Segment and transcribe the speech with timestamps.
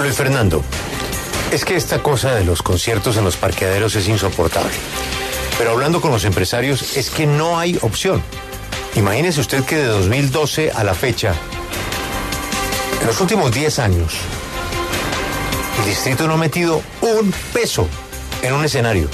[0.00, 0.62] Luis Fernando,
[1.52, 4.70] es que esta cosa de los conciertos en los parqueaderos es insoportable.
[5.58, 8.22] Pero hablando con los empresarios, es que no hay opción.
[8.94, 11.34] Imagínese usted que de 2012 a la fecha,
[13.00, 14.14] en los últimos 10 años,
[15.80, 17.86] el distrito no ha metido un peso
[18.42, 19.08] en un escenario.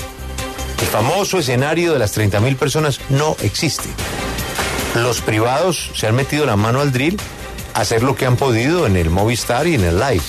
[0.81, 3.89] El famoso escenario de las 30 mil personas no existe.
[4.95, 7.19] Los privados se han metido la mano al drill
[7.75, 10.23] a hacer lo que han podido en el Movistar y en el Live.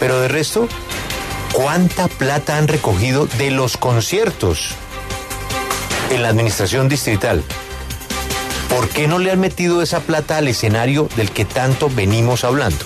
[0.00, 0.68] Pero de resto,
[1.52, 4.74] ¿cuánta plata han recogido de los conciertos
[6.10, 7.42] en la administración distrital?
[8.68, 12.84] ¿Por qué no le han metido esa plata al escenario del que tanto venimos hablando?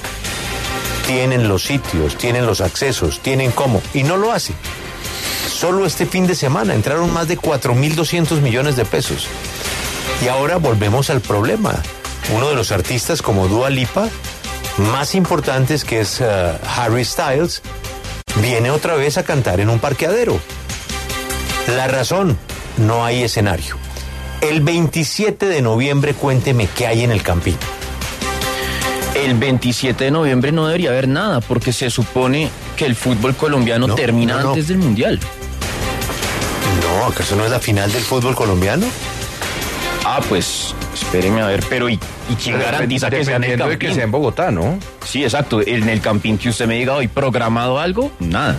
[1.06, 4.54] Tienen los sitios, tienen los accesos, tienen cómo, y no lo hacen.
[5.48, 9.26] Solo este fin de semana entraron más de 4.200 millones de pesos.
[10.24, 11.82] Y ahora volvemos al problema.
[12.34, 14.08] Uno de los artistas como Dua Lipa,
[14.78, 16.24] más importantes que es uh,
[16.76, 17.62] Harry Styles,
[18.36, 20.40] viene otra vez a cantar en un parqueadero.
[21.76, 22.38] La razón,
[22.78, 23.76] no hay escenario.
[24.40, 27.56] El 27 de noviembre cuénteme qué hay en el Campín.
[29.14, 33.86] El 27 de noviembre no debería haber nada porque se supone que el fútbol colombiano
[33.86, 34.48] No, termina no, no.
[34.50, 35.20] antes del Mundial.
[36.82, 38.86] No, ¿acaso no es la final del fútbol colombiano?
[40.04, 40.74] Ah, pues
[41.12, 41.94] espéreme a ver, pero ¿y,
[42.30, 43.94] y quién garantiza que sea en el Dependiendo de que Campín?
[43.96, 44.78] sea en Bogotá, ¿no?
[45.04, 45.60] Sí, exacto.
[45.60, 48.56] En el Campín que usted me diga hoy programado algo, nada.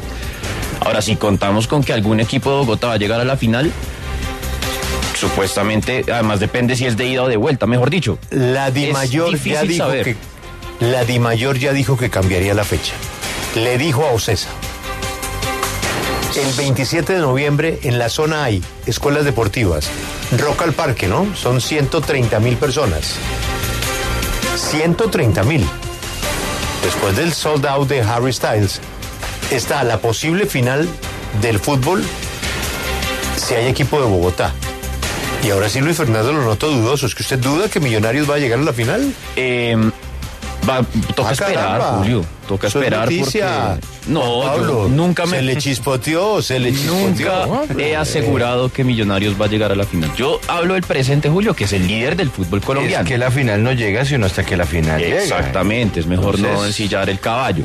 [0.81, 3.71] Ahora, si contamos con que algún equipo de Bogotá va a llegar a la final,
[5.15, 8.19] supuestamente, además depende si es de ida o de vuelta, mejor dicho.
[8.29, 10.03] La Es Dimayor ya dijo saber.
[10.05, 10.15] que
[10.85, 12.93] la Dimayor ya dijo que cambiaría la fecha.
[13.55, 14.49] Le dijo a Ocesa.
[16.35, 19.89] El 27 de noviembre en la zona hay escuelas deportivas.
[20.37, 21.35] Rock al Parque, ¿no?
[21.35, 23.15] Son 130 mil personas.
[24.55, 25.65] 130 mil.
[26.83, 28.79] Después del sold out de Harry Styles,
[29.51, 30.87] está la posible final
[31.41, 32.03] del fútbol
[33.35, 34.53] si hay equipo de Bogotá.
[35.43, 37.05] Y ahora sí, Luis Fernando lo noto dudoso.
[37.05, 39.13] ¿Es que usted duda que Millonarios va a llegar a la final?
[39.35, 39.75] Eh,
[40.69, 40.81] va,
[41.15, 41.97] toca Ah, esperar, caramba.
[41.99, 42.25] Julio.
[42.47, 43.77] Toca Eso esperar noticia.
[43.79, 44.11] porque...
[44.11, 45.37] No, yo nunca me...
[45.37, 47.45] Se le chispoteó, se le chispoteó.
[47.47, 50.13] Nunca he asegurado que Millonarios va a llegar a la final.
[50.15, 53.03] Yo hablo del presente, Julio, que es el líder del fútbol colombiano.
[53.05, 55.21] Es que la final no llega sino hasta que la final llega.
[55.23, 57.63] Exactamente, es mejor no ensillar el caballo.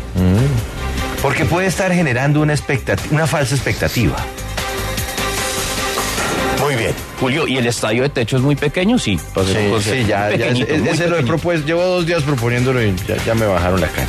[1.23, 2.57] Porque puede estar generando una
[3.27, 4.17] falsa expectativa.
[6.63, 6.93] Muy bien.
[7.21, 8.99] Julio, ¿y el estadio de techo es muy pequeño?
[8.99, 9.81] Sí, un concierto.
[9.81, 11.67] sí, ya, ya Pequeñito, ese- lo he propuesto.
[11.67, 14.07] Llevo dos días proponiéndolo y ya, ya me bajaron la cara.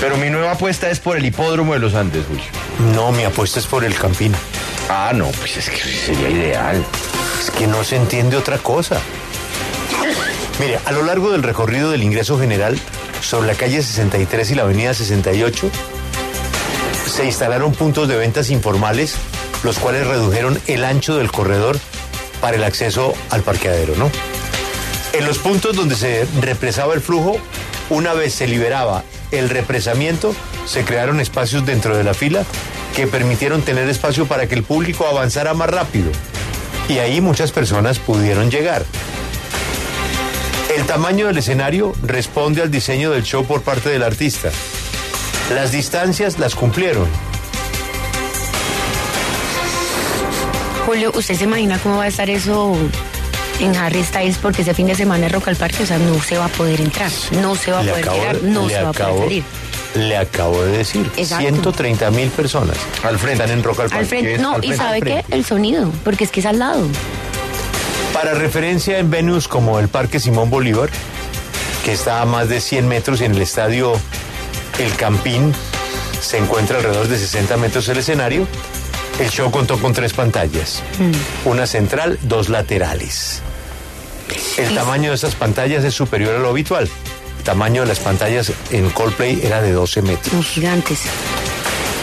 [0.00, 2.44] Pero mi nueva apuesta es por el hipódromo de los Andes, Julio.
[2.94, 4.34] No, mi apuesta es por el Campín.
[4.90, 6.84] Ah, no, pues es que sería ideal.
[7.40, 9.00] Es que no se entiende otra cosa.
[10.60, 12.78] Mire, a lo largo del recorrido del ingreso general
[13.22, 15.70] sobre la calle 63 y la avenida 68,
[17.06, 19.14] se instalaron puntos de ventas informales,
[19.64, 21.78] los cuales redujeron el ancho del corredor
[22.40, 24.10] para el acceso al parqueadero, ¿no?
[25.12, 27.38] En los puntos donde se represaba el flujo,
[27.90, 30.34] una vez se liberaba el represamiento,
[30.66, 32.44] se crearon espacios dentro de la fila
[32.94, 36.10] que permitieron tener espacio para que el público avanzara más rápido.
[36.88, 38.84] Y ahí muchas personas pudieron llegar.
[40.76, 44.50] El tamaño del escenario responde al diseño del show por parte del artista.
[45.54, 47.08] Las distancias las cumplieron.
[50.94, 52.72] Julio, ¿usted se imagina cómo va a estar eso
[53.58, 54.38] en Harry Styles?
[54.38, 56.48] Porque ese fin de semana es Rock al Parque, o sea, no se va a
[56.48, 57.10] poder entrar,
[57.42, 59.44] no se va a Le poder acabo, llegar, no se va a poder salir.
[59.96, 61.10] le acabo de decir.
[61.16, 61.42] Exacto.
[61.42, 63.42] 130 mil personas Al frente.
[63.42, 63.98] están en Rock al Parque.
[63.98, 65.24] Al frente, no, Al y ¿sabe qué?
[65.32, 66.86] El sonido, porque es que es al lado.
[68.12, 70.90] Para referencia en venues como el Parque Simón Bolívar,
[71.84, 73.94] que está a más de 100 metros y en el estadio
[74.78, 75.52] El Campín
[76.20, 78.46] se encuentra alrededor de 60 metros el escenario,
[79.18, 80.82] el show contó con tres pantallas,
[81.44, 83.42] una central, dos laterales.
[84.56, 86.88] El tamaño de esas pantallas es superior a lo habitual.
[87.38, 90.46] El tamaño de las pantallas en Coldplay era de 12 metros.
[90.46, 91.02] Gigantes.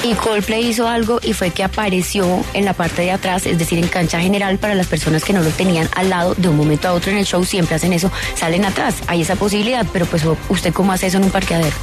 [0.03, 3.77] Y Coldplay hizo algo y fue que apareció en la parte de atrás, es decir,
[3.77, 6.87] en cancha general para las personas que no lo tenían al lado de un momento
[6.87, 8.95] a otro en el show, siempre hacen eso, salen atrás.
[9.07, 11.75] Hay esa posibilidad, pero pues usted cómo hace eso en un parqueadero.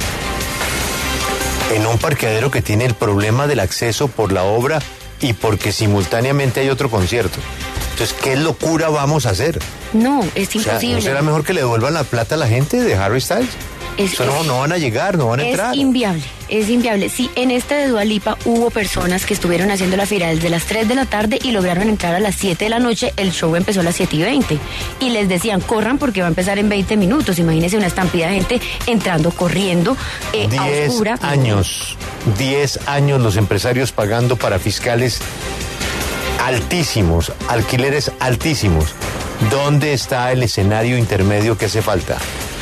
[1.71, 4.81] en un parqueadero que tiene el problema del acceso por la obra
[5.21, 7.39] y porque simultáneamente hay otro concierto.
[7.91, 9.59] Entonces, ¿qué locura vamos a hacer?
[9.93, 11.01] No, es O sea, ¿no imposible.
[11.01, 13.49] será mejor que le devuelvan la plata a la gente de Harry Styles?
[13.99, 15.75] Es, O sea, no, es- no van a llegar, no van a es entrar.
[15.75, 17.09] inviable, es inviable.
[17.09, 20.87] Sí, en este de Dualipa hubo personas que estuvieron haciendo la fila desde las 3
[20.87, 23.13] de la tarde y lograron entrar a las 7 de la noche.
[23.17, 24.57] El show empezó a las 7 y 20.
[25.01, 27.37] Y les decían, corran porque va a empezar en 20 minutos.
[27.39, 29.97] Imagínense una estampida de gente entrando, corriendo,
[30.33, 31.19] eh, a 10 oscura.
[31.21, 31.97] años,
[32.37, 35.19] 10 años los empresarios pagando para fiscales
[36.45, 38.95] altísimos, alquileres altísimos.
[39.51, 42.17] ¿Dónde está el escenario intermedio que hace falta?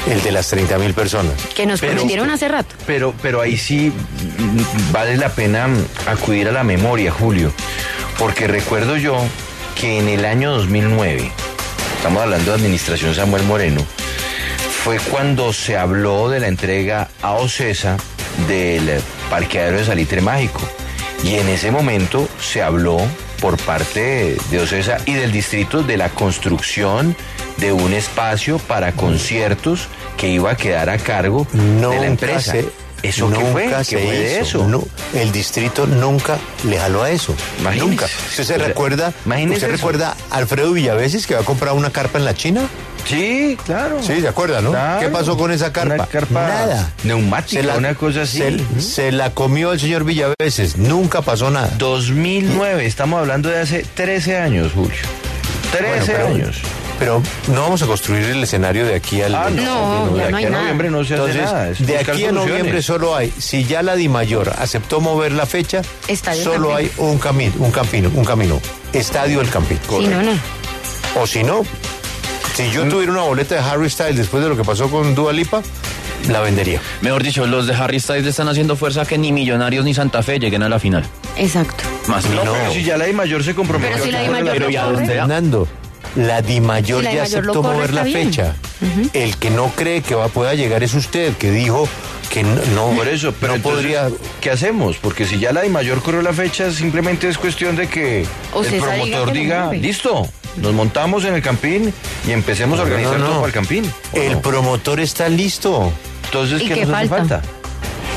[0.10, 1.34] El de las 30 mil personas.
[1.56, 2.76] Que nos Pero- prometieron hace rato.
[2.86, 3.92] Pero, pero ahí sí
[4.92, 5.68] vale la pena
[6.06, 7.52] acudir a la memoria, Julio,
[8.18, 9.18] porque recuerdo yo
[9.80, 11.30] que en el año 2009,
[11.98, 13.82] estamos hablando de administración Samuel Moreno,
[14.84, 17.98] fue cuando se habló de la entrega a Ocesa
[18.48, 20.62] del parqueadero de Salitre Mágico.
[21.24, 22.98] Y en ese momento se habló
[23.42, 27.16] por parte de Ocesa y del distrito de la construcción
[27.58, 29.88] de un espacio para conciertos
[30.18, 31.48] que iba a quedar a cargo
[31.92, 32.52] de la empresa.
[32.52, 33.68] se- ¿Eso qué nunca fue?
[33.78, 34.42] ¿Qué se fue de hizo.
[34.42, 34.68] eso?
[34.68, 34.84] No,
[35.14, 37.36] el distrito nunca le jaló a eso.
[37.60, 37.88] Imagínese.
[37.90, 38.06] Nunca.
[38.06, 39.14] ¿Usted se O sea, recuerda?
[39.26, 39.68] ¿Usted eso.
[39.68, 42.62] recuerda a Alfredo Villaveses que va a comprar una carpa en la China?
[43.08, 44.00] Sí, claro.
[44.04, 44.72] Sí, ¿se acuerda, no?
[44.72, 45.00] Claro.
[45.00, 45.94] ¿Qué pasó con esa carpa?
[45.94, 46.92] Una carpa Nada.
[47.04, 48.40] neumática, una cosa así.
[48.40, 50.76] Se, se la comió el señor Villaveses.
[50.78, 51.72] Nunca pasó nada.
[51.78, 54.98] 2009, estamos hablando de hace 13 años, Julio.
[55.72, 56.58] 13 Bueno, pero- años.
[57.00, 59.36] Pero no vamos a construir el escenario de aquí al.
[59.36, 60.62] Ah, No, de ya aquí no hay a nada.
[60.64, 61.66] noviembre no se hace Entonces, nada.
[61.78, 65.82] de aquí a noviembre solo hay, si ya la Di Mayor aceptó mover la fecha,
[66.08, 66.86] Estadio solo Campín.
[66.98, 68.62] hay un camino, un camino, un camino.
[68.94, 69.80] Estadio El Campín.
[69.88, 70.32] Sí, no, no.
[71.22, 71.64] O si no,
[72.56, 72.72] si Mm.
[72.72, 75.62] yo tuviera una boleta de Harry Styles después de lo que pasó con Dua Lipa,
[76.30, 76.82] la vendería.
[77.02, 79.94] Mejor dicho, los de Harry Styles le están haciendo fuerza a que ni Millonarios ni
[79.94, 81.06] Santa Fe lleguen a la final.
[81.38, 81.84] Exacto.
[82.08, 82.54] Más No, No.
[82.54, 83.94] pero si ya la Di Mayor se comprometió.
[83.94, 84.86] Pero si la Mayor fuera Pero ya?
[85.06, 85.68] Fernando,
[86.18, 88.26] la Di Mayor Si ya aceptó mover la bien.
[88.28, 88.56] fecha.
[89.14, 91.88] El que no cree que va, pueda llegar es usted, que dijo
[92.30, 94.10] que no, no, Por eso, pero no entonces, podría.
[94.42, 94.98] ¿qué hacemos?
[94.98, 98.64] Porque si ya la Di Mayor corrió la fecha, simplemente es cuestión de que O
[98.64, 100.28] el diga promotor diga, listo,
[100.58, 101.94] nos montamos en el campín
[102.28, 103.26] y empecemos a No, organizar no.
[103.28, 103.92] todo para el campín.
[104.14, 104.42] ¿o El no?
[104.42, 105.92] promotor está listo.
[106.26, 107.42] Entonces, ¿Y ¿qué qué nos hace falta?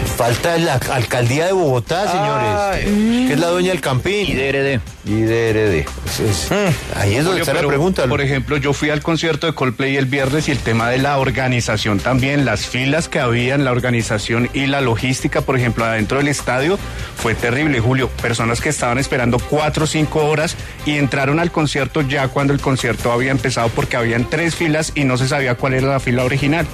[0.04, 0.56] Falta?
[0.58, 2.86] La alcaldía de Bogotá, señores.
[3.26, 4.26] Que es la dueña del Campín.
[4.28, 4.80] Y DRD.
[5.06, 5.86] Y DRD.
[6.06, 6.48] Es- es-
[6.96, 8.06] ahí es donde está la pregunta.
[8.06, 11.18] Por ejemplo, yo fui al concierto de Coldplay el viernes y el tema de la
[11.18, 16.18] organización también, las filas que había en la organización y la logística, por ejemplo, adentro
[16.18, 16.78] del estadio,
[17.16, 18.08] fue terrible, Julio.
[18.20, 20.54] Personas que estaban esperando cuatro o cinco horas
[20.84, 25.04] y entraron al concierto ya cuando el concierto había empezado porque habían tres filas y
[25.04, 26.66] no se sabía cuál era la fila original.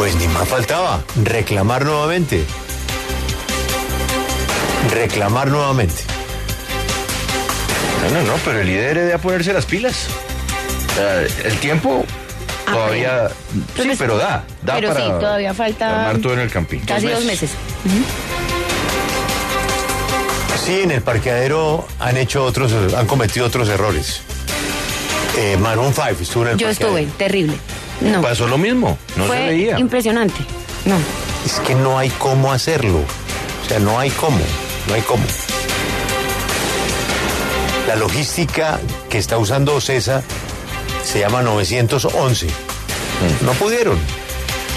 [0.00, 1.02] Pues ni más faltaba.
[1.24, 2.42] Reclamar nuevamente.
[4.94, 6.02] Reclamar nuevamente.
[8.10, 10.06] No, no, no, pero el líder debe ponerse las pilas.
[11.44, 12.02] El tiempo
[12.66, 13.28] Ah, todavía.
[13.76, 14.42] pero- sí, pero da.
[14.62, 16.80] Da pero para sí, todavía falta- armar todo en el campín.
[16.80, 17.50] Casi dos meses.
[20.64, 24.22] Sí, en el parqueadero han hecho otros, han cometido otros errores.
[25.36, 26.98] Eh, Maroon 5 estuvo en el Yo parqueadero.
[26.98, 27.56] estuve, terrible.
[28.00, 28.22] No.
[28.22, 28.98] Pasó lo mismo.
[29.16, 29.78] No Fue se veía.
[29.78, 30.40] impresionante.
[30.84, 30.96] No.
[31.44, 32.98] Es que no hay cómo hacerlo.
[33.64, 34.38] O sea, no hay cómo.
[34.88, 35.24] No hay cómo.
[37.86, 40.22] La logística que está usando Ocesa
[41.04, 42.46] se llama 911.
[43.42, 43.98] No pudieron.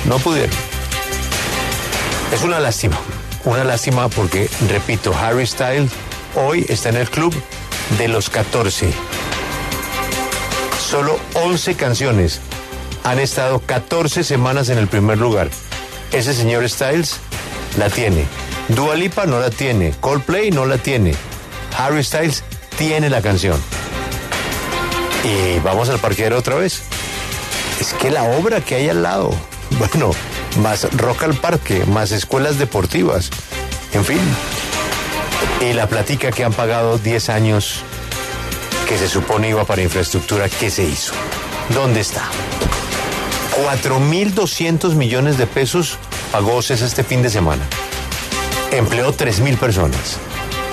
[0.05, 0.55] No pudieron.
[2.33, 2.97] Es una lástima.
[3.45, 5.91] Una lástima porque, repito, Harry Styles
[6.35, 7.33] hoy está en el club
[7.97, 8.91] de los 14.
[10.89, 12.39] Solo 11 canciones
[13.03, 15.49] han estado 14 semanas en el primer lugar.
[16.11, 17.17] Ese señor Styles
[17.77, 18.25] la tiene.
[18.69, 19.93] Dua Lipa no la tiene.
[19.99, 21.13] Coldplay no la tiene.
[21.77, 22.43] Harry Styles
[22.77, 23.59] tiene la canción.
[25.23, 26.81] Y vamos al parqueadero otra vez.
[27.79, 29.31] Es que la obra que hay al lado,
[29.79, 30.11] bueno,
[30.61, 33.29] más Rock al Parque, más escuelas deportivas,
[33.93, 34.21] en fin.
[35.61, 37.83] Y la platica que han pagado 10 años
[38.87, 41.13] que se supone iba para infraestructura, ¿qué se hizo?
[41.69, 42.23] ¿Dónde está?
[43.55, 45.97] 4.200 millones de pesos
[46.31, 47.63] pagó CESA este fin de semana.
[48.71, 50.17] Empleó 3.000 personas.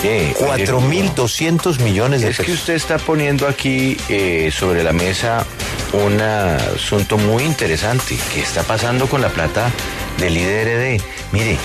[0.03, 2.61] Eh, 4.200 millones de Es que pesos.
[2.61, 5.45] usted está poniendo aquí eh, sobre la mesa
[5.93, 9.71] un asunto muy interesante que está pasando con la plata
[10.19, 11.03] del IDRD.
[11.33, 11.59] Mire,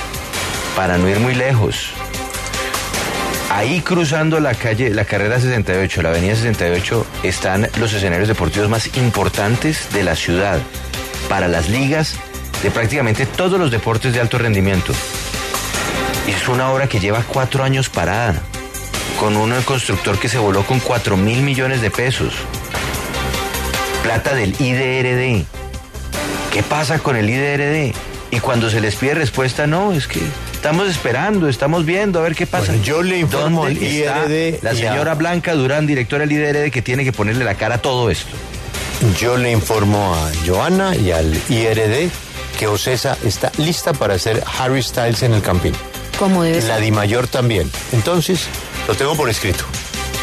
[0.75, 1.91] para no ir muy lejos,
[3.51, 8.97] ahí cruzando la calle, la carrera 68, la avenida 68, están los escenarios deportivos más
[8.97, 10.59] importantes de la ciudad
[11.29, 12.15] para las ligas
[12.63, 14.93] de prácticamente todos los deportes de alto rendimiento.
[16.27, 18.41] Es una obra que lleva cuatro años parada,
[19.19, 22.33] con un constructor que se voló con cuatro mil millones de pesos.
[24.03, 25.45] Plata del IDRD,
[26.55, 27.93] ¿Qué pasa con el IDRD?
[28.31, 30.21] Y cuando se les pide respuesta, no, es que
[30.53, 32.67] estamos esperando, estamos viendo a ver qué pasa.
[32.67, 36.81] Bueno, yo le informo ¿Dónde al IRD la señora Blanca Durán, directora del IDRD, que
[36.81, 38.31] tiene que ponerle la cara a todo esto.
[39.19, 42.09] Yo le informo a Joana y al IRD
[42.57, 45.73] que Ocesa está lista para hacer Harry Styles en el Campín.
[46.17, 46.69] Como debe ser.
[46.69, 47.69] La Di Mayor también.
[47.91, 48.47] Entonces,
[48.87, 49.65] lo tengo por escrito.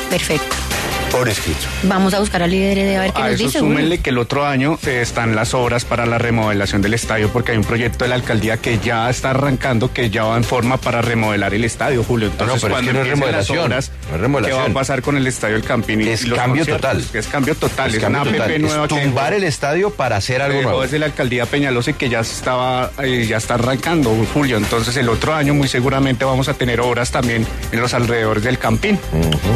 [0.08, 0.71] Perfecto.
[1.12, 1.60] Por escrito.
[1.82, 3.58] Vamos a buscar al líder de a ver qué A nos eso dice.
[3.58, 7.52] súmenle que el otro año eh, están las obras para la remodelación del estadio, porque
[7.52, 10.78] hay un proyecto de la alcaldía que ya está arrancando, que ya va en forma
[10.78, 12.28] para remodelar el estadio, Julio.
[12.28, 14.58] Entonces, pero es cuando que no es las obras, no es remodelación.
[14.62, 16.00] ¿qué va a pasar con el estadio del Campín?
[16.00, 17.04] y- Es y cambio total.
[17.12, 20.16] Es cambio total, es, cambio una APP total, nueva es que tumbar el estadio para
[20.16, 20.82] hacer algo Llegó nuevo.
[20.82, 25.08] desde la alcaldía Peñalosa y que ya estaba eh, ya está arrancando Julio entonces el
[25.10, 28.98] otro año muy seguramente vamos a tener obras también en los alrededores del Campín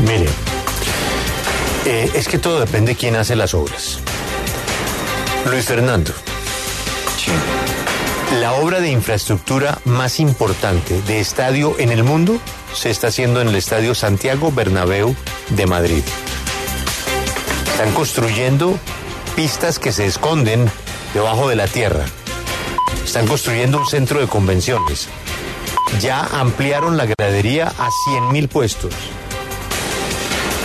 [0.06, 0.26] Mire,
[1.86, 4.00] eh, es que todo depende de quién hace las obras.
[5.48, 6.12] Luis Fernando,
[8.40, 12.40] la obra de infraestructura más importante de estadio en el mundo
[12.74, 15.14] se está haciendo en el Estadio Santiago Bernabéu
[15.50, 16.02] de Madrid.
[17.70, 18.76] Están construyendo
[19.36, 20.68] pistas que se esconden
[21.14, 22.04] debajo de la tierra.
[23.04, 25.08] Están construyendo un centro de convenciones.
[26.00, 28.92] Ya ampliaron la gradería a 100 mil puestos.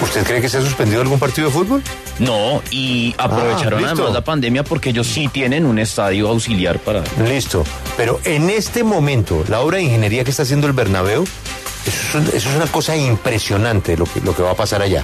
[0.01, 1.83] ¿Usted cree que se ha suspendido algún partido de fútbol?
[2.19, 7.03] No, y aprovecharon Ah, además la pandemia porque ellos sí tienen un estadio auxiliar para...
[7.27, 7.63] Listo.
[7.97, 12.15] Pero en este momento, la obra de ingeniería que está haciendo el Bernabéu, eso es,
[12.15, 15.03] un- eso es una cosa impresionante lo que, lo que va a pasar allá.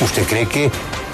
[0.00, 0.70] ¿Usted cree que,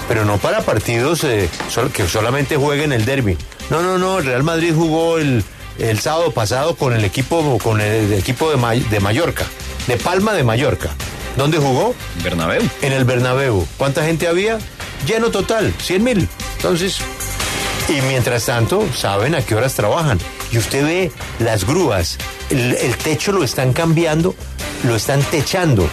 [0.07, 1.49] pero no para partidos eh,
[1.93, 3.37] que solamente jueguen el derby?
[3.69, 5.43] No, no, no, el Real Madrid jugó el,
[5.79, 9.45] el sábado pasado con el equipo, con el, equipo de, May- de Mallorca,
[9.87, 10.89] de Palma de Mallorca.
[11.37, 11.93] ¿Dónde jugó?
[12.23, 12.61] Bernabéu.
[12.81, 13.67] En el Bernabéu.
[13.77, 14.57] ¿Cuánta gente había?
[15.05, 16.29] Lleno total, 100 mil.
[16.57, 16.97] Entonces,
[17.89, 20.19] y mientras tanto, saben a qué horas trabajan.
[20.51, 22.17] Y usted ve las grúas,
[22.49, 24.35] el, el techo lo están cambiando,
[24.83, 25.87] lo están techando.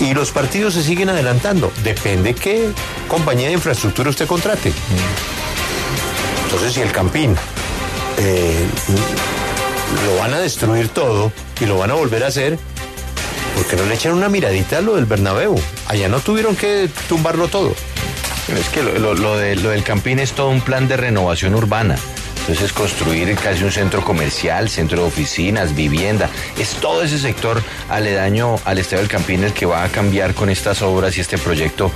[0.00, 1.70] Y los partidos se siguen adelantando.
[1.84, 2.70] Depende qué
[3.08, 4.72] compañía de infraestructura usted contrate.
[6.44, 7.36] Entonces, si el Campín
[8.18, 8.66] eh,
[10.06, 12.58] lo van a destruir todo y lo van a volver a hacer,
[13.54, 15.60] ¿por qué no le echan una miradita a lo del Bernabéu?
[15.88, 17.74] Allá no tuvieron que tumbarlo todo.
[18.58, 21.54] Es que lo, lo- lo de- lo del Campín es todo un plan de renovación
[21.54, 21.96] urbana.
[22.40, 26.28] Entonces construir casi un centro comercial, centro de oficinas, vivienda,
[26.58, 30.50] es todo ese sector aledaño al Estadio del Campín el que va a cambiar con
[30.50, 31.92] estas obras y este proyecto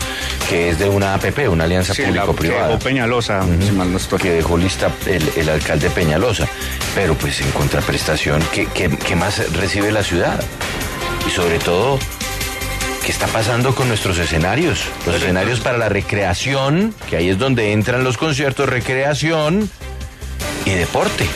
[0.48, 2.68] que es de una APP, una alianza Sí, la que público-privada.
[2.68, 4.20] dejó Peñalosa si mal no estoy.
[4.20, 6.46] que dejó lista el, el alcalde Peñalosa.
[6.94, 10.40] Pero pues en contraprestación, ¿qué, qué, qué más recibe la ciudad?
[11.26, 11.98] Y sobre todo,
[13.04, 14.84] ¿qué está pasando con nuestros escenarios?
[15.06, 19.68] Los escenarios para la recreación, que ahí es donde entran los conciertos, recreación
[20.64, 21.26] y deporte.